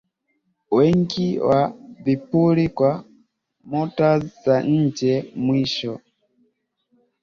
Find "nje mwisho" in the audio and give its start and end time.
4.63-5.99